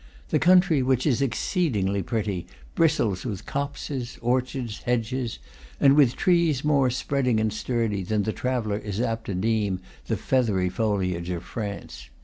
[0.29, 5.37] The country, which is exceedingly pretty, bristles with copses, orchards, hedges,
[5.79, 9.79] and with trees more spread ing and sturdy than the traveller is apt to deem
[10.07, 12.09] the feathery foliage of France.